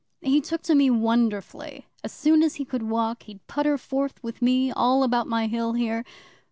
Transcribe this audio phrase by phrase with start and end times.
[0.23, 1.85] He took to me wonderfully.
[2.03, 5.73] As soon as he could walk he'd putter forth with me all about my Hill
[5.73, 6.03] here.